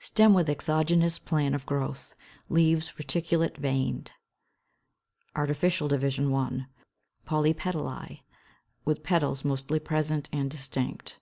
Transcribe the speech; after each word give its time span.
Stem 0.00 0.34
with 0.34 0.48
exogenous 0.48 1.20
plan 1.20 1.54
of 1.54 1.64
growth. 1.64 2.16
Leaves 2.48 2.98
reticulate 2.98 3.56
veined, 3.56 4.10
Artificial 5.36 5.86
Division 5.86 6.34
I. 6.34 6.66
POLYPETALÆ, 7.28 8.20
with 8.84 9.04
petals 9.04 9.44
mostly 9.44 9.78
present 9.78 10.28
and 10.32 10.50
distinct. 10.50 11.20